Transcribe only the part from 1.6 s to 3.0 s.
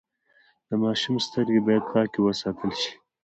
باید پاکې وساتل شي۔